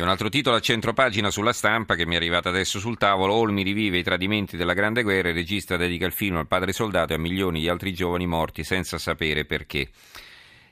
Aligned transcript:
C'è 0.00 0.06
un 0.06 0.12
altro 0.12 0.30
titolo 0.30 0.56
a 0.56 0.60
centropagina 0.60 1.30
sulla 1.30 1.52
stampa 1.52 1.94
che 1.94 2.06
mi 2.06 2.14
è 2.14 2.16
arrivato 2.16 2.48
adesso 2.48 2.78
sul 2.78 2.96
tavolo. 2.96 3.34
Olmi 3.34 3.62
rivive 3.62 3.98
i 3.98 4.02
tradimenti 4.02 4.56
della 4.56 4.72
Grande 4.72 5.02
Guerra, 5.02 5.28
il 5.28 5.34
regista 5.34 5.76
dedica 5.76 6.06
il 6.06 6.12
film 6.12 6.36
al 6.36 6.46
padre 6.46 6.72
soldato 6.72 7.12
e 7.12 7.16
a 7.16 7.18
milioni 7.18 7.60
di 7.60 7.68
altri 7.68 7.92
giovani 7.92 8.26
morti 8.26 8.64
senza 8.64 8.96
sapere 8.96 9.44
perché. 9.44 9.90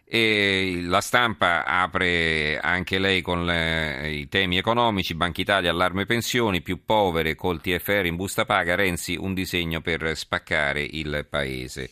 E 0.07 0.81
la 0.83 1.03
stampa 1.03 1.67
apre 1.67 2.59
anche 2.59 2.99
lei 2.99 3.21
con 3.21 3.45
le, 3.45 4.11
i 4.13 4.29
temi 4.29 4.57
economici, 4.57 5.15
Banca 5.15 5.43
Italia 5.43 5.73
allarme 5.73 6.07
pensioni, 6.07 6.63
più 6.63 6.87
povere 6.87 7.35
col 7.35 7.61
TFR 7.61 8.07
in 8.07 8.17
busta 8.17 8.47
paga, 8.47 8.77
Renzi 8.77 9.15
un 9.15 9.35
disegno 9.35 9.83
per 9.83 10.17
spaccare 10.17 10.81
il 10.81 11.27
paese. 11.29 11.91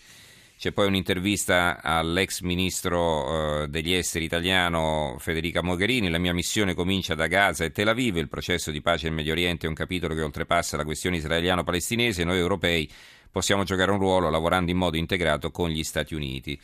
C'è 0.59 0.73
poi 0.73 0.87
un'intervista 0.87 1.83
all'ex 1.83 2.41
ministro 2.41 3.65
eh, 3.65 3.69
degli 3.69 3.93
esteri 3.93 4.25
italiano 4.25 5.17
Federica 5.19 5.63
Mogherini. 5.63 6.09
La 6.09 6.17
mia 6.17 6.33
missione 6.33 6.73
comincia 6.73 7.15
da 7.15 7.27
Gaza 7.27 7.65
e 7.65 7.73
Tel 7.73 7.89
Aviv. 7.89 8.17
Il 8.17 8.31
processo 8.31 8.71
di 8.71 8.81
pace 8.81 9.09
in 9.09 9.15
Medio 9.15 9.33
Oriente 9.33 9.67
è 9.67 9.69
un 9.69 9.75
capitolo 9.75 10.15
che 10.15 10.23
oltrepassa 10.23 10.79
la 10.79 10.85
questione 10.85 11.19
israeliano-palestinese. 11.19 12.25
Noi 12.25 12.39
europei 12.39 12.91
possiamo 13.31 13.65
giocare 13.65 13.91
un 13.91 13.99
ruolo 13.99 14.31
lavorando 14.31 14.71
in 14.71 14.79
modo 14.79 14.97
integrato 14.97 15.51
con 15.51 15.69
gli 15.69 15.85
Stati 15.85 16.15
Uniti. 16.15 16.59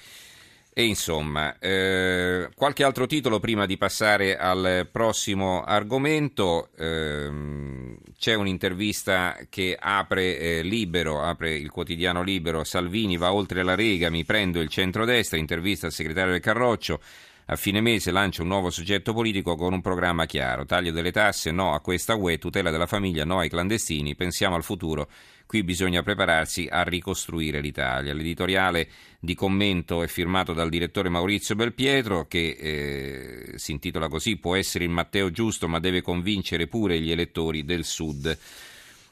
E 0.75 0.85
insomma, 0.85 1.59
eh, 1.59 2.49
qualche 2.55 2.83
altro 2.83 3.05
titolo 3.05 3.41
prima 3.41 3.67
di 3.67 3.77
passare 3.77 4.39
al 4.39 4.89
prossimo 4.91 5.63
argomento. 5.63 6.71
Eh, 6.79 7.99
c'è 8.17 8.35
un'intervista 8.35 9.37
che 9.51 9.77
apre 9.79 10.39
eh, 10.39 10.63
Libero, 10.63 11.21
apre 11.21 11.55
il 11.57 11.71
quotidiano 11.71 12.23
Libero. 12.23 12.65
Salvini 12.65 13.19
va 13.19 13.35
oltre 13.35 13.63
la 13.63 13.75
Rega, 13.75 14.09
mi 14.09 14.25
prendo 14.25 14.61
il 14.61 14.69
centrodestra. 14.69 15.37
Intervista 15.37 15.87
al 15.87 15.93
segretario 15.93 16.33
del 16.33 16.41
Carroccio. 16.41 17.01
A 17.46 17.56
fine 17.56 17.80
mese 17.80 18.10
lancia 18.10 18.42
un 18.42 18.48
nuovo 18.48 18.70
soggetto 18.70 19.12
politico 19.12 19.56
con 19.56 19.73
un 19.73 19.80
programma 19.80 20.27
chiaro. 20.27 20.64
Taglio 20.64 20.92
delle 20.92 21.12
tasse, 21.12 21.51
no 21.51 21.74
a 21.74 21.80
questa 21.80 22.15
UE, 22.15 22.38
tutela 22.38 22.70
della 22.70 22.87
famiglia, 22.87 23.24
no 23.24 23.38
ai 23.38 23.48
clandestini. 23.48 24.15
Pensiamo 24.15 24.55
al 24.55 24.62
futuro 24.62 25.09
Qui 25.52 25.65
bisogna 25.65 26.02
prepararsi 26.02 26.66
a 26.71 26.82
ricostruire 26.82 27.60
l'Italia. 27.60 28.15
L'editoriale 28.15 28.88
di 29.21 29.34
commento 29.34 30.02
è 30.02 30.07
firmato 30.07 30.54
dal 30.54 30.71
direttore 30.71 31.10
Maurizio 31.10 31.54
Belpietro 31.54 32.26
che 32.26 32.57
eh, 32.59 33.59
si 33.59 33.73
intitola 33.73 34.09
così 34.09 34.38
Può 34.38 34.56
essere 34.56 34.84
il 34.84 34.90
Matteo 34.90 35.30
giusto 35.30 35.68
ma 35.68 35.79
deve 35.79 36.01
convincere 36.01 36.68
pure 36.68 36.99
gli 37.01 37.10
elettori 37.10 37.66
del 37.66 37.84
Sud. 37.84 38.34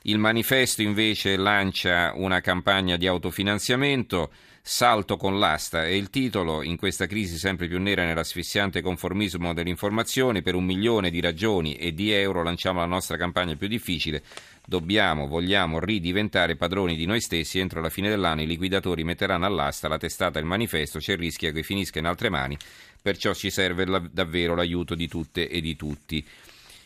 Il 0.04 0.18
manifesto 0.18 0.82
invece 0.82 1.36
lancia 1.36 2.12
una 2.14 2.40
campagna 2.40 2.96
di 2.96 3.06
autofinanziamento. 3.06 4.30
Salto 4.62 5.16
con 5.16 5.38
l'asta 5.38 5.84
è 5.84 5.90
il 5.90 6.10
titolo, 6.10 6.62
in 6.62 6.76
questa 6.76 7.06
crisi 7.06 7.38
sempre 7.38 7.66
più 7.66 7.80
nera 7.80 8.04
nell'asfissiante 8.04 8.82
conformismo 8.82 9.54
dell'informazione, 9.54 10.42
per 10.42 10.54
un 10.54 10.64
milione 10.64 11.10
di 11.10 11.20
ragioni 11.20 11.76
e 11.76 11.92
di 11.92 12.12
euro 12.12 12.42
lanciamo 12.42 12.80
la 12.80 12.86
nostra 12.86 13.16
campagna 13.16 13.56
più 13.56 13.68
difficile, 13.68 14.22
Dobbiamo, 14.70 15.26
vogliamo 15.26 15.80
ridiventare 15.80 16.54
padroni 16.54 16.94
di 16.94 17.04
noi 17.04 17.20
stessi. 17.20 17.58
Entro 17.58 17.80
la 17.80 17.88
fine 17.88 18.08
dell'anno 18.08 18.42
i 18.42 18.46
liquidatori 18.46 19.02
metteranno 19.02 19.44
all'asta 19.44 19.88
la 19.88 19.98
testata 19.98 20.38
e 20.38 20.42
il 20.42 20.46
manifesto. 20.46 21.00
C'è 21.00 21.14
il 21.14 21.18
rischio 21.18 21.50
che 21.50 21.64
finisca 21.64 21.98
in 21.98 22.06
altre 22.06 22.28
mani. 22.28 22.56
Perciò 23.02 23.34
ci 23.34 23.50
serve 23.50 23.84
davvero 24.12 24.54
l'aiuto 24.54 24.94
di 24.94 25.08
tutte 25.08 25.48
e 25.48 25.60
di 25.60 25.74
tutti. 25.74 26.24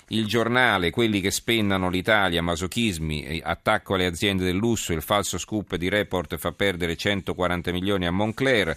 Il 0.09 0.27
giornale, 0.27 0.91
quelli 0.91 1.21
che 1.21 1.31
spennano 1.31 1.89
l'Italia, 1.89 2.43
masochismi, 2.43 3.41
attacco 3.43 3.95
alle 3.95 4.05
aziende 4.07 4.45
del 4.45 4.57
lusso, 4.57 4.93
il 4.93 5.01
falso 5.01 5.39
scoop 5.39 5.77
di 5.77 5.89
Report 5.89 6.37
fa 6.37 6.53
perdere 6.53 6.95
140 6.95 7.73
milioni 7.73 8.07
a 8.07 8.11
Moncler. 8.11 8.77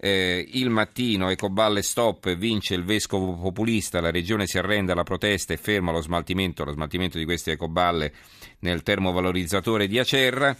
Eh, 0.00 0.48
il 0.52 0.70
mattino 0.70 1.28
Ecoballe 1.28 1.82
stop, 1.82 2.34
vince 2.36 2.74
il 2.74 2.84
vescovo 2.84 3.34
populista, 3.34 4.00
la 4.00 4.10
regione 4.10 4.46
si 4.46 4.58
arrende 4.58 4.92
alla 4.92 5.02
protesta 5.02 5.52
e 5.52 5.56
ferma 5.56 5.92
lo 5.92 6.00
smaltimento, 6.00 6.64
lo 6.64 6.72
smaltimento 6.72 7.18
di 7.18 7.24
queste 7.24 7.52
ecoballe 7.52 8.12
nel 8.60 8.82
termovalorizzatore 8.82 9.86
di 9.86 9.98
Acerra. 9.98 10.56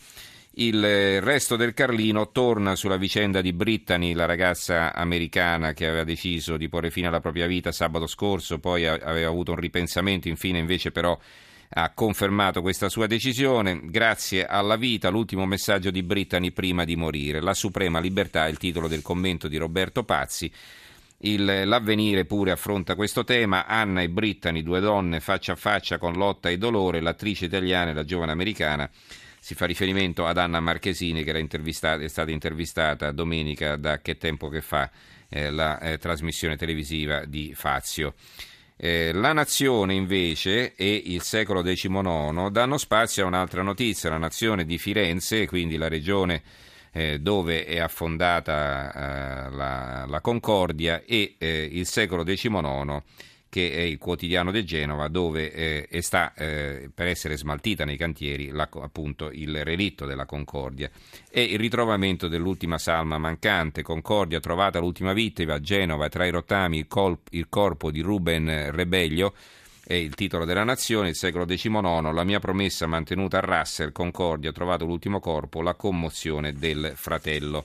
Il 0.61 1.21
resto 1.21 1.55
del 1.55 1.73
Carlino 1.73 2.33
torna 2.33 2.75
sulla 2.75 2.97
vicenda 2.97 3.41
di 3.41 3.53
Brittany, 3.53 4.13
la 4.13 4.25
ragazza 4.25 4.93
americana 4.93 5.73
che 5.73 5.87
aveva 5.87 6.03
deciso 6.03 6.57
di 6.57 6.69
porre 6.69 6.91
fine 6.91 7.07
alla 7.07 7.21
propria 7.21 7.47
vita 7.47 7.71
sabato 7.71 8.09
scorso, 8.09 8.59
poi 8.59 8.85
aveva 8.85 9.29
avuto 9.29 9.53
un 9.53 9.59
ripensamento, 9.59 10.27
infine 10.27 10.59
invece 10.59 10.91
però 10.91 11.17
ha 11.71 11.91
confermato 11.91 12.61
questa 12.61 12.89
sua 12.89 13.07
decisione. 13.07 13.83
Grazie 13.85 14.47
alla 14.47 14.75
vita, 14.75 15.11
l'ultimo 15.11 15.47
messaggio 15.47 15.93
di 15.93 16.03
Brittany 16.03 16.51
prima 16.51 16.83
di 16.83 16.97
morire. 16.97 17.41
La 17.41 17.55
suprema 17.55 18.01
libertà 18.01 18.47
è 18.47 18.51
il 18.51 18.59
titolo 18.59 18.89
del 18.89 19.03
commento 19.03 19.47
di 19.47 19.59
Roberto 19.59 20.03
Pazzi. 20.03 20.51
Il, 21.19 21.69
l'avvenire 21.69 22.25
pure 22.25 22.51
affronta 22.51 22.97
questo 22.97 23.23
tema. 23.23 23.65
Anna 23.65 24.03
e 24.03 24.09
Brittany, 24.09 24.65
due 24.65 24.81
donne 24.81 25.21
faccia 25.21 25.53
a 25.53 25.57
faccia 25.57 25.99
con 25.99 26.15
lotta 26.15 26.49
e 26.49 26.59
dolore. 26.59 27.01
L'attrice 27.01 27.45
italiana 27.45 27.93
e 27.93 27.95
la 27.95 28.05
giovane 28.05 28.33
americana 28.33 28.91
si 29.41 29.55
fa 29.55 29.67
riferimento 29.67 30.27
ad 30.27 30.39
Anna 30.39 30.61
Marchesini 30.61 31.25
che 31.25 31.33
è 31.33 32.09
stata 32.09 32.31
intervistata 32.31 33.13
domenica 33.13 33.77
da 33.77 34.01
Che 34.01 34.17
tempo 34.17 34.49
che 34.49 34.61
fa 34.61 34.91
eh, 35.29 35.51
la 35.51 35.79
eh, 35.79 35.99
trasmissione 35.99 36.57
televisiva 36.57 37.25
di 37.25 37.53
Fazio. 37.55 38.15
Eh, 38.77 39.13
la 39.13 39.33
Nazione 39.33 39.95
invece 39.95 40.75
e 40.77 41.03
il 41.07 41.23
secolo 41.23 41.63
XIX 41.63 42.49
danno 42.51 42.79
spazio 42.79 43.25
a 43.25 43.27
un'altra 43.27 43.63
notizia, 43.63 44.11
la 44.11 44.19
Nazione 44.19 44.65
di 44.65 44.79
Firenze, 44.79 45.47
quindi 45.47 45.77
la 45.77 45.89
regione 45.89 46.43
eh, 46.93 47.19
dove 47.19 47.65
è 47.65 47.79
affondata 47.79 48.93
eh, 48.93 49.51
la, 49.51 50.07
la, 50.07 50.21
Concordia 50.21 51.03
e 51.05 51.35
eh, 51.39 51.69
il 51.71 51.87
secolo 51.87 52.23
XIX 52.23 53.03
che 53.49 53.73
è 53.73 53.81
il 53.81 53.99
quotidiano 53.99 54.51
di 54.51 54.65
Genova, 54.65 55.09
dove 55.09 55.87
eh, 55.89 56.03
sta 56.03 56.35
eh, 56.35 56.91
per 56.95 57.07
essere 57.07 57.37
smaltita 57.37 57.85
nei 57.85 57.97
cantieri 57.97 58.49
la, 58.49 58.69
appunto 58.81 59.31
il 59.31 59.65
relitto 59.65 60.05
della 60.05 60.27
Concordia. 60.27 60.91
E 61.31 61.43
il 61.43 61.59
ritrovamento 61.59 62.29
dell'ultima 62.29 62.79
salma 62.79 63.19
mancante, 63.19 63.83
Concordia 63.83 64.41
trovata 64.41 64.79
l'ultima 64.79 65.13
vittima 65.13 65.61
Genova 65.61 66.09
tra 66.09 66.27
i 66.27 66.31
rottami 66.31 66.79
il, 66.79 66.87
colp, 66.87 67.29
il 67.31 67.49
corpo 67.49 67.91
di 67.91 68.01
Ruben 68.01 68.71
Rebeglio, 68.71 69.35
è 69.89 69.95
il 69.95 70.15
titolo 70.15 70.45
della 70.45 70.65
nazione, 70.65 71.09
il 71.09 71.17
secolo 71.17 71.47
XIX, 71.47 72.13
la 72.13 72.25
mia 72.25 72.41
promessa 72.41 72.87
mantenuta 72.87 73.39
a 73.39 73.41
Russell, 73.41 73.91
Concordia, 73.91 74.53
trovato 74.53 74.85
l'ultimo 74.85 75.19
corpo, 75.19 75.63
la 75.63 75.75
commozione 75.75 76.53
del 76.53 76.93
fratello. 76.95 77.65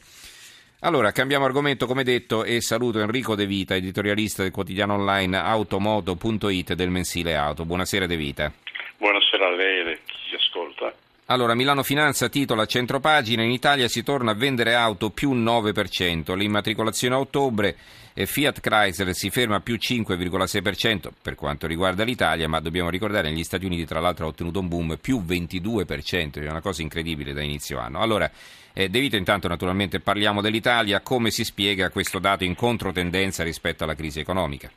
Allora, 0.86 1.14
cambiamo 1.14 1.46
argomento 1.46 1.86
come 1.86 2.04
detto 2.04 2.44
e 2.44 2.60
saluto 2.60 3.00
Enrico 3.00 3.36
De 3.36 3.46
Vita, 3.46 3.74
editorialista 3.74 4.44
del 4.44 4.52
quotidiano 4.52 4.96
online 4.96 5.38
automoto.it 5.38 6.74
del 6.74 6.90
mensile 6.90 7.38
Auto. 7.38 7.64
Buonasera 7.64 8.06
De 8.06 8.18
Vita. 8.18 8.52
Buonasera 8.98 9.48
a 9.48 9.52
lei 9.52 9.80
e 9.80 9.92
a 9.94 9.98
chi 10.04 10.36
ascolta. 10.36 10.94
Allora, 11.28 11.56
Milano 11.56 11.84
Finanza 11.84 12.28
titola 12.28 12.66
centropagina, 12.66 13.44
in 13.44 13.52
Italia 13.52 13.88
si 13.88 14.04
torna 14.04 14.32
a 14.32 14.36
vendere 14.36 14.74
auto 14.76 15.10
più 15.10 15.34
9%, 15.34 16.36
l'immatricolazione 16.36 17.16
a 17.16 17.20
ottobre 17.20 17.78
e 18.14 18.26
Fiat 18.26 18.60
Chrysler 18.60 19.14
si 19.14 19.30
ferma 19.30 19.62
più 19.62 19.76
5,6% 19.76 21.12
per 21.22 21.36
quanto 21.36 21.66
riguarda 21.66 22.04
l'Italia, 22.04 22.50
ma 22.50 22.60
dobbiamo 22.60 22.90
ricordare 22.90 23.28
che 23.28 23.34
negli 23.34 23.46
Stati 23.46 23.64
Uniti 23.64 23.86
tra 23.86 24.02
l'altro 24.02 24.26
ha 24.26 24.30
ottenuto 24.30 24.60
un 24.60 24.68
boom 24.68 24.98
più 25.02 25.24
22%, 25.26 26.44
è 26.44 26.50
una 26.50 26.60
cosa 26.60 26.82
incredibile 26.82 27.32
da 27.32 27.42
inizio 27.42 27.80
anno. 27.80 28.02
Allora, 28.02 28.30
eh, 28.74 28.90
De 28.90 29.00
Vito, 29.00 29.16
intanto 29.16 29.48
naturalmente 29.48 30.02
parliamo 30.02 30.42
dell'Italia, 30.42 31.00
come 31.00 31.32
si 31.32 31.46
spiega 31.46 31.90
questo 31.90 32.20
dato 32.20 32.44
in 32.44 32.54
controtendenza 32.54 33.46
rispetto 33.46 33.86
alla 33.86 33.96
crisi 33.96 34.20
economica? 34.20 34.70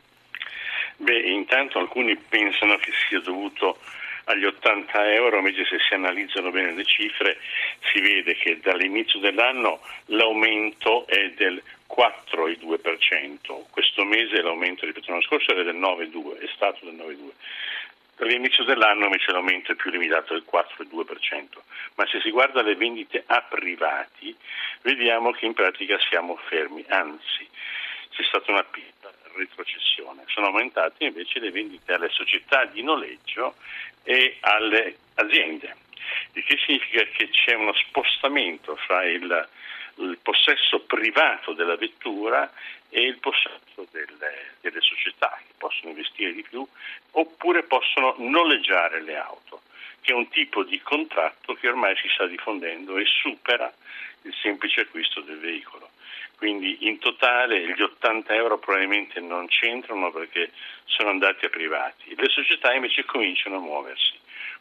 Beh, 0.98 1.28
intanto 1.28 1.80
alcuni 1.80 2.16
pensano 2.16 2.76
che 2.76 2.92
sia 3.08 3.20
dovuto 3.20 3.78
agli 4.28 4.44
80 4.44 5.12
euro, 5.12 5.38
invece 5.38 5.64
se 5.64 5.78
si 5.78 5.94
analizzano 5.94 6.50
bene 6.50 6.72
le 6.72 6.84
cifre 6.84 7.38
si 7.92 8.00
vede 8.00 8.34
che 8.34 8.58
dall'inizio 8.60 9.18
dell'anno 9.20 9.80
l'aumento 10.06 11.06
è 11.06 11.30
del 11.30 11.62
4,2%, 11.88 13.66
questo 13.70 14.04
mese 14.04 14.42
l'aumento 14.42 14.84
rispetto 14.84 15.06
all'anno 15.08 15.22
scorso 15.22 15.52
era 15.52 15.62
del 15.62 15.76
9,2%, 15.76 16.38
è 16.40 16.48
stato 16.54 16.84
del 16.84 16.94
9,2%. 16.94 17.32
All'inizio 18.18 18.64
dell'anno 18.64 19.04
invece 19.04 19.30
l'aumento 19.30 19.72
è 19.72 19.74
più 19.74 19.90
limitato 19.90 20.32
del 20.32 20.44
4,2%, 20.50 21.60
ma 21.96 22.06
se 22.06 22.20
si 22.20 22.30
guarda 22.30 22.62
le 22.62 22.74
vendite 22.74 23.22
a 23.26 23.42
privati 23.42 24.34
vediamo 24.82 25.32
che 25.32 25.44
in 25.44 25.52
pratica 25.52 25.98
siamo 26.08 26.36
fermi, 26.48 26.84
anzi 26.88 27.46
c'è 28.10 28.22
stata 28.24 28.50
una 28.50 28.64
piccola 28.64 28.95
retrocessione, 29.36 30.24
sono 30.26 30.46
aumentate 30.46 31.04
invece 31.04 31.38
le 31.38 31.50
vendite 31.50 31.92
alle 31.92 32.10
società 32.10 32.64
di 32.64 32.82
noleggio 32.82 33.54
e 34.02 34.38
alle 34.40 34.96
aziende, 35.14 35.76
il 36.32 36.44
che 36.44 36.58
significa 36.64 37.04
che 37.04 37.28
c'è 37.30 37.54
uno 37.54 37.72
spostamento 37.74 38.76
fra 38.76 39.04
il, 39.04 39.48
il 39.96 40.18
possesso 40.22 40.80
privato 40.80 41.52
della 41.52 41.76
vettura 41.76 42.50
e 42.88 43.02
il 43.02 43.18
possesso 43.18 43.86
delle, 43.90 44.52
delle 44.60 44.80
società 44.80 45.38
che 45.46 45.54
possono 45.58 45.90
investire 45.90 46.32
di 46.32 46.42
più 46.42 46.66
oppure 47.12 47.62
possono 47.64 48.14
noleggiare 48.18 49.02
le 49.02 49.16
auto, 49.16 49.62
che 50.00 50.12
è 50.12 50.14
un 50.14 50.28
tipo 50.28 50.62
di 50.62 50.80
contratto 50.80 51.54
che 51.54 51.68
ormai 51.68 51.96
si 51.96 52.08
sta 52.14 52.26
diffondendo 52.26 52.96
e 52.96 53.04
supera 53.06 53.72
il 54.22 54.34
semplice 54.40 54.82
acquisto 54.82 55.20
del 55.20 55.38
veicolo. 55.38 55.85
Quindi 56.36 56.86
in 56.86 56.98
totale 56.98 57.74
gli 57.74 57.80
80 57.80 58.34
euro 58.34 58.58
probabilmente 58.58 59.20
non 59.20 59.46
c'entrano 59.48 60.12
perché 60.12 60.52
sono 60.84 61.08
andati 61.08 61.46
a 61.46 61.48
privati. 61.48 62.14
Le 62.14 62.28
società 62.28 62.74
invece 62.74 63.04
cominciano 63.04 63.56
a 63.56 63.60
muoversi. 63.60 64.12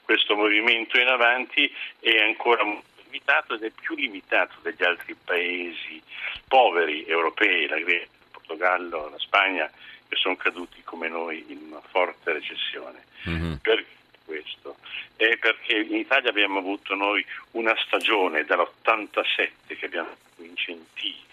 Questo 0.01 0.35
movimento 0.35 0.99
in 0.99 1.07
avanti 1.07 1.71
è 1.99 2.17
ancora 2.21 2.63
molto 2.63 3.01
limitato 3.03 3.55
ed 3.55 3.63
è 3.63 3.71
più 3.71 3.95
limitato 3.95 4.55
degli 4.61 4.83
altri 4.83 5.15
paesi 5.15 6.01
poveri 6.47 7.05
europei, 7.05 7.67
la 7.67 7.79
Grecia, 7.79 8.03
il 8.03 8.29
Portogallo, 8.31 9.09
la 9.09 9.19
Spagna, 9.19 9.69
che 10.07 10.15
sono 10.15 10.37
caduti 10.37 10.81
come 10.83 11.09
noi 11.09 11.43
in 11.49 11.59
una 11.67 11.81
forte 11.81 12.31
recessione. 12.31 13.03
Mm-hmm. 13.27 13.53
Perché 13.55 13.93
questo? 14.23 14.77
È 15.15 15.37
perché 15.37 15.77
in 15.77 15.95
Italia 15.95 16.29
abbiamo 16.29 16.59
avuto 16.59 16.95
noi 16.95 17.25
una 17.51 17.75
stagione 17.85 18.45
dall'87 18.45 19.77
che 19.77 19.85
abbiamo 19.85 20.15
incentivi 20.37 21.24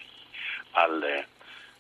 al, 0.83 1.25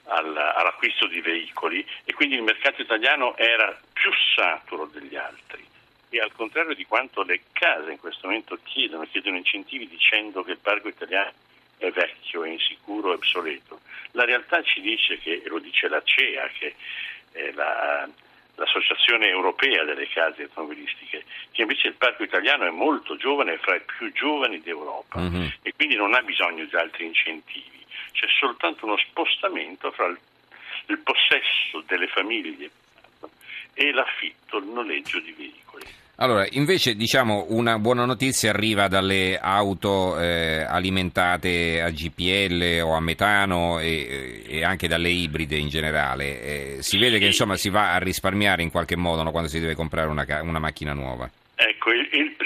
al, 0.04 0.36
all'acquisto 0.36 1.06
di 1.06 1.20
veicoli 1.20 1.86
e 2.04 2.12
quindi 2.12 2.36
il 2.36 2.42
mercato 2.42 2.80
italiano 2.80 3.36
era 3.36 3.78
più 3.92 4.10
saturo 4.34 4.86
degli 4.86 5.16
altri 5.16 5.70
e 6.16 6.20
al 6.20 6.32
contrario 6.32 6.74
di 6.74 6.84
quanto 6.84 7.22
le 7.22 7.40
case 7.52 7.90
in 7.90 7.98
questo 7.98 8.26
momento 8.26 8.58
chiedono, 8.62 9.06
chiedono 9.10 9.36
incentivi 9.36 9.88
dicendo 9.88 10.42
che 10.42 10.52
il 10.52 10.58
parco 10.58 10.88
italiano 10.88 11.32
è 11.78 11.90
vecchio, 11.90 12.44
è 12.44 12.50
insicuro, 12.50 13.12
è 13.12 13.14
obsoleto. 13.14 13.80
La 14.12 14.24
realtà 14.24 14.62
ci 14.62 14.80
dice 14.80 15.18
che, 15.18 15.42
e 15.44 15.48
lo 15.48 15.58
dice 15.58 15.88
la 15.88 16.02
CEA, 16.04 16.48
che 16.58 16.74
è 17.32 17.50
la, 17.52 18.06
l'Associazione 18.56 19.26
Europea 19.28 19.84
delle 19.84 20.06
Case 20.08 20.42
Automobilistiche, 20.42 21.24
che 21.50 21.62
invece 21.62 21.88
il 21.88 21.94
parco 21.94 22.22
italiano 22.22 22.66
è 22.66 22.70
molto 22.70 23.16
giovane, 23.16 23.54
è 23.54 23.58
fra 23.58 23.74
i 23.74 23.80
più 23.80 24.12
giovani 24.12 24.60
d'Europa 24.60 25.18
mm-hmm. 25.18 25.48
e 25.62 25.74
quindi 25.74 25.96
non 25.96 26.14
ha 26.14 26.22
bisogno 26.22 26.64
di 26.64 26.76
altri 26.76 27.06
incentivi 27.06 27.81
c'è 28.12 28.26
soltanto 28.38 28.86
uno 28.86 28.96
spostamento 28.98 29.90
fra 29.90 30.06
il, 30.06 30.18
il 30.86 30.98
possesso 30.98 31.82
delle 31.86 32.06
famiglie 32.08 32.70
e 33.74 33.92
l'affitto, 33.92 34.58
il 34.58 34.66
noleggio 34.66 35.18
di 35.20 35.32
veicoli. 35.32 35.84
Allora, 36.16 36.46
invece, 36.50 36.94
diciamo, 36.94 37.46
una 37.48 37.78
buona 37.78 38.04
notizia 38.04 38.50
arriva 38.50 38.86
dalle 38.86 39.38
auto 39.38 40.20
eh, 40.20 40.62
alimentate 40.62 41.80
a 41.80 41.90
GPL 41.90 42.80
o 42.84 42.92
a 42.92 43.00
metano 43.00 43.80
e, 43.80 44.44
e 44.46 44.62
anche 44.62 44.86
dalle 44.86 45.08
ibride 45.08 45.56
in 45.56 45.68
generale. 45.68 46.42
Eh, 46.42 46.82
si 46.82 46.98
vede 46.98 47.18
che 47.18 47.24
insomma 47.24 47.56
si 47.56 47.70
va 47.70 47.94
a 47.94 47.98
risparmiare 47.98 48.62
in 48.62 48.70
qualche 48.70 48.94
modo 48.94 49.22
no, 49.22 49.30
quando 49.30 49.48
si 49.48 49.58
deve 49.58 49.74
comprare 49.74 50.08
una, 50.08 50.24
una 50.42 50.60
macchina 50.60 50.92
nuova. 50.92 51.28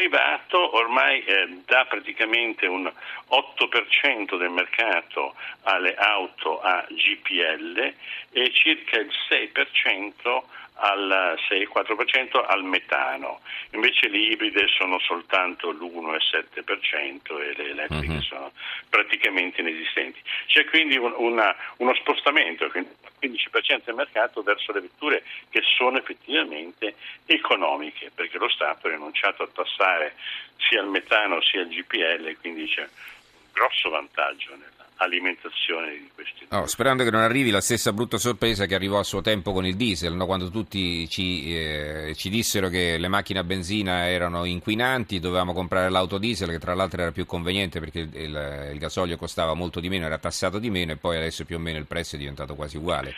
Privato 0.07 0.77
ormai 0.77 1.21
eh, 1.25 1.63
dà 1.67 1.85
praticamente 1.87 2.67
un 2.67 2.89
8% 3.29 4.39
del 4.39 4.51
mercato 4.51 5.35
alle 5.63 5.97
auto 5.97 6.61
a 6.61 6.87
GPL 6.89 7.93
e 8.31 8.53
circa 8.53 9.01
il 9.01 9.11
6% 9.29 10.43
al 10.75 11.37
6-4% 11.49 12.45
al 12.47 12.63
metano, 12.63 13.41
invece 13.73 14.07
le 14.07 14.19
ibride 14.19 14.69
sono 14.69 15.01
soltanto 15.01 15.71
l'1,7% 15.73 17.41
e 17.41 17.55
le 17.57 17.71
elettriche 17.71 18.13
uh-huh. 18.13 18.23
sono 18.23 18.53
praticamente 18.89 19.61
inesistenti. 19.61 20.21
C'è 20.47 20.67
quindi 20.67 20.97
un, 20.97 21.13
una, 21.17 21.53
uno 21.79 21.95
spostamento, 21.95 22.65
il 22.67 22.87
15% 23.21 23.85
del 23.85 23.95
mercato 23.95 24.43
verso 24.43 24.73
le 24.73 24.81
vetture 24.81 25.23
che 25.51 25.63
sono 25.77 25.99
effettivamente 25.99 26.95
economiche, 27.27 28.11
perché 28.15 28.39
lo 28.39 28.49
Stato 28.49 28.87
ha 28.87 28.91
rinunciato 28.91 29.43
a 29.43 29.49
tassare 29.49 30.15
sia 30.57 30.81
il 30.81 30.89
metano 30.89 31.41
sia 31.43 31.63
il 31.63 31.69
GPL, 31.69 32.37
quindi 32.41 32.67
c'è 32.67 32.83
un 32.83 32.89
grosso 33.53 33.91
vantaggio 33.91 34.51
nel 34.57 34.76
alimentazione 34.97 35.91
di 35.93 36.11
questi 36.15 36.47
oh, 36.51 36.67
sperando 36.67 37.05
che 37.05 37.11
non 37.11 37.23
arrivi 37.23 37.51
la 37.51 37.61
stessa 37.61 37.93
brutta 37.93 38.19
sorpresa 38.19 38.67
che 38.67 38.75
arrivò 38.75 38.99
a 38.99 39.03
suo 39.03 39.21
tempo 39.21 39.53
con 39.53 39.67
il 39.67 39.77
diesel, 39.77 40.15
no? 40.15 40.27
quando 40.27 40.51
tutti 40.51 41.09
ci, 41.09 41.55
eh, 41.55 42.15
ci, 42.17 42.29
dissero 42.31 42.69
che 42.69 42.97
le 42.99 43.09
macchine 43.09 43.41
a 43.41 43.45
benzina 43.45 44.09
erano 44.09 44.45
inquinanti, 44.45 45.21
dovevamo 45.21 45.53
comprare 45.53 45.91
l'auto 45.91 46.19
diesel 46.19 46.51
che 46.51 46.59
tra 46.59 46.75
l'altro 46.75 47.03
era 47.03 47.13
più 47.13 47.27
conveniente 47.27 47.81
perché 47.81 48.01
il, 48.01 48.11
il, 48.15 48.71
il 48.73 48.79
gasolio 48.79 49.17
costava 49.17 49.55
molto 49.55 49.81
di 49.81 49.89
meno, 49.89 50.07
era 50.07 50.19
tassato 50.19 50.59
di 50.59 50.71
meno 50.71 50.93
e 50.93 50.97
poi 50.97 51.17
adesso 51.17 51.45
più 51.45 51.57
o 51.57 51.61
meno 51.61 51.79
il 51.79 51.87
prezzo 51.87 52.17
è 52.17 52.19
diventato 52.19 52.55
quasi 52.55 52.77
uguale. 52.77 53.15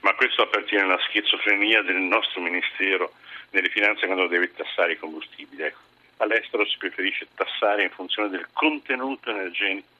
Ma 0.00 0.14
questo 0.14 0.42
appartiene 0.42 0.84
alla 0.84 1.00
schizofrenia 1.08 1.82
del 1.82 1.96
nostro 1.96 2.40
Ministero 2.40 3.12
delle 3.50 3.68
Finanze 3.68 4.06
quando 4.06 4.28
deve 4.28 4.52
tassare 4.54 4.92
i 4.92 4.98
combustibili. 4.98 5.62
Ecco. 5.62 5.80
All'estero 6.18 6.64
si 6.66 6.76
preferisce 6.78 7.26
tassare 7.34 7.84
in 7.84 7.90
funzione 7.90 8.28
del 8.28 8.46
contenuto 8.52 9.30
energetico 9.30 9.96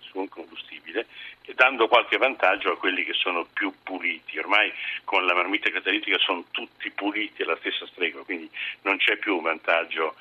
su 0.00 0.18
un 0.18 0.28
combustibile 0.28 1.06
e 1.44 1.54
dando 1.54 1.88
qualche 1.88 2.16
vantaggio 2.16 2.72
a 2.72 2.78
quelli 2.78 3.04
che 3.04 3.12
sono 3.12 3.46
più 3.52 3.72
puliti. 3.82 4.38
Ormai 4.38 4.72
con 5.04 5.24
la 5.24 5.34
marmita 5.34 5.70
catalitica 5.70 6.18
sono 6.18 6.44
tutti 6.50 6.90
puliti 6.90 7.42
alla 7.42 7.56
stessa 7.58 7.86
stregua, 7.86 8.24
quindi 8.24 8.50
non 8.82 8.96
c'è 8.98 9.16
più 9.16 9.36
un 9.36 9.42
vantaggio 9.42 10.16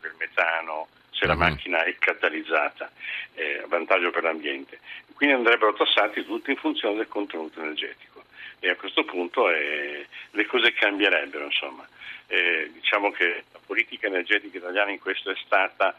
del 0.00 0.14
metano 0.18 0.88
se 1.10 1.26
la 1.26 1.34
mhm. 1.34 1.40
macchina 1.40 1.84
è 1.84 1.96
catalizzata, 1.96 2.90
eh, 3.34 3.64
vantaggio 3.68 4.10
per 4.10 4.24
l'ambiente. 4.24 4.80
Quindi 5.14 5.36
andrebbero 5.36 5.72
tassati 5.72 6.24
tutti 6.24 6.50
in 6.50 6.56
funzione 6.56 6.96
del 6.96 7.08
contenuto 7.08 7.60
energetico 7.60 8.24
e 8.58 8.70
a 8.70 8.76
questo 8.76 9.04
punto 9.04 9.48
eh, 9.50 10.06
le 10.30 10.46
cose 10.46 10.72
cambierebbero. 10.72 11.48
Eh, 12.26 12.70
diciamo 12.72 13.10
che 13.12 13.44
la 13.52 13.60
politica 13.64 14.06
energetica 14.06 14.58
italiana 14.58 14.90
in 14.90 14.98
questo 14.98 15.30
è 15.30 15.36
stata 15.44 15.94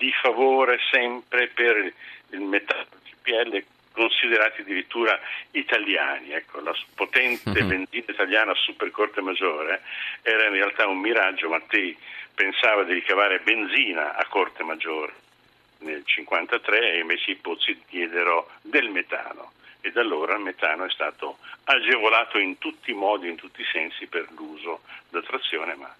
di 0.00 0.10
favore 0.12 0.78
sempre 0.90 1.48
per 1.48 1.92
il 2.30 2.40
metano 2.40 2.86
GPL 3.04 3.62
considerati 3.92 4.62
addirittura 4.62 5.20
italiani. 5.50 6.32
Ecco, 6.32 6.60
la 6.60 6.74
potente 6.94 7.50
uh-huh. 7.50 7.66
benzina 7.66 8.04
italiana 8.08 8.54
super 8.54 8.90
corte 8.90 9.20
maggiore 9.20 9.82
era 10.22 10.46
in 10.46 10.52
realtà 10.52 10.86
un 10.86 10.98
miraggio. 10.98 11.50
Mattei 11.50 11.94
pensava 12.34 12.82
di 12.84 12.94
ricavare 12.94 13.40
benzina 13.40 14.16
a 14.16 14.24
corte 14.26 14.62
maggiore 14.62 15.12
nel 15.80 16.02
1953 16.06 16.92
e 16.92 16.98
invece 17.00 17.32
i 17.32 17.36
pozzi 17.36 17.78
diedero 17.90 18.48
del 18.62 18.88
metano 18.88 19.52
e 19.82 19.92
da 19.92 20.00
allora 20.00 20.34
il 20.34 20.42
metano 20.42 20.84
è 20.84 20.90
stato 20.90 21.38
agevolato 21.64 22.38
in 22.38 22.56
tutti 22.56 22.90
i 22.90 22.94
modi, 22.94 23.28
in 23.28 23.36
tutti 23.36 23.60
i 23.60 23.68
sensi 23.70 24.06
per 24.06 24.28
l'uso 24.34 24.80
da 25.10 25.20
trazione, 25.20 25.74
ma 25.74 25.94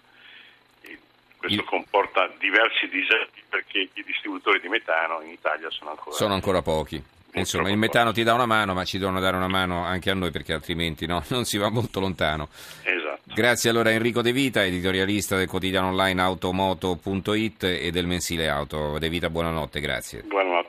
questo 1.41 1.63
comporta 1.63 2.29
diversi 2.37 2.87
disagi 2.87 3.41
perché 3.49 3.89
i 3.93 4.03
distributori 4.05 4.59
di 4.59 4.67
metano 4.67 5.21
in 5.21 5.31
Italia 5.31 5.69
sono 5.71 5.89
ancora, 5.89 6.15
sono 6.15 6.33
ancora 6.35 6.61
pochi. 6.61 7.03
Insomma, 7.33 7.69
il 7.69 7.77
metano 7.77 8.11
ti 8.11 8.23
dà 8.23 8.33
una 8.33 8.45
mano, 8.45 8.73
ma 8.73 8.83
ci 8.83 8.97
devono 8.97 9.19
dare 9.19 9.37
una 9.37 9.47
mano 9.47 9.83
anche 9.83 10.09
a 10.09 10.13
noi 10.13 10.31
perché 10.31 10.53
altrimenti 10.53 11.07
no, 11.07 11.23
non 11.29 11.45
si 11.45 11.57
va 11.57 11.69
molto 11.69 11.99
lontano. 11.99 12.49
Esatto. 12.83 13.21
Grazie 13.33 13.69
allora 13.69 13.89
a 13.89 13.93
Enrico 13.93 14.21
De 14.21 14.33
Vita, 14.33 14.65
editorialista 14.65 15.37
del 15.37 15.47
quotidiano 15.47 15.87
online 15.87 16.21
automoto.it 16.21 17.63
e 17.63 17.89
del 17.89 18.05
mensile 18.05 18.49
auto. 18.49 18.99
De 18.99 19.09
Vita, 19.09 19.29
buonanotte, 19.29 19.79
grazie. 19.79 20.23
Buonanotte. 20.23 20.60